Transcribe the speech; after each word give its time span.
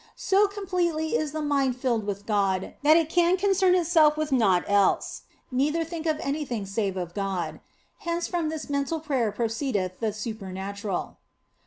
So 0.17 0.47
completely 0.47 1.15
is 1.15 1.31
the 1.31 1.43
mind 1.43 1.77
filled 1.77 2.07
with 2.07 2.25
God 2.25 2.73
that 2.81 2.97
it 2.97 3.07
can 3.07 3.37
concern 3.37 3.75
itself 3.75 4.17
with 4.17 4.31
naught 4.31 4.63
else, 4.67 5.21
neither 5.51 5.83
think 5.83 6.07
of 6.07 6.17
anything 6.21 6.65
save 6.65 6.97
of 6.97 7.13
God. 7.13 7.59
Hence 7.99 8.27
from 8.27 8.49
this 8.49 8.67
mental 8.67 8.99
prayer 8.99 9.31
proceedeth 9.31 9.99
the 9.99 10.11
super 10.11 10.51
natural. 10.51 11.17